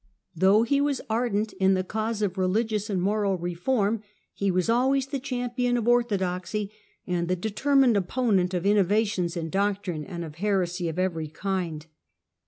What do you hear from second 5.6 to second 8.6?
of orthodoxy and the determined opponent